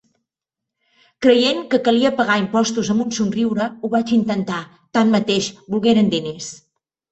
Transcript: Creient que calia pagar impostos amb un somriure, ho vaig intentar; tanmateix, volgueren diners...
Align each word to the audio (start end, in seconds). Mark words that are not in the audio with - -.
Creient 1.25 1.59
que 1.73 1.79
calia 1.87 2.11
pagar 2.21 2.37
impostos 2.45 2.89
amb 2.95 3.05
un 3.05 3.13
somriure, 3.19 3.69
ho 3.85 3.93
vaig 3.93 4.15
intentar; 4.19 4.59
tanmateix, 5.01 5.53
volgueren 5.77 6.13
diners... 6.19 6.53